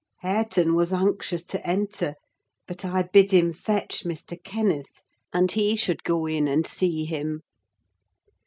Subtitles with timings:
[0.23, 2.15] Hareton was anxious to enter;
[2.67, 4.43] but I bid him fetch Mr.
[4.43, 7.41] Kenneth, and he should go in and see him.